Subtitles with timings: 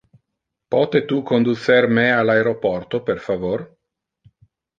[0.75, 3.65] Pote tu conducer me al aeroporto per favor?